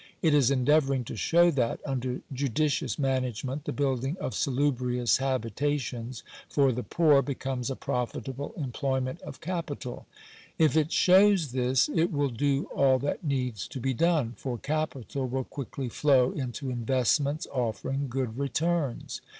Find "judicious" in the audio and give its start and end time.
2.33-2.97